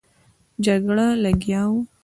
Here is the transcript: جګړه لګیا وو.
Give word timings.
جګړه 0.65 1.07
لګیا 1.23 1.61
وو. 1.69 1.79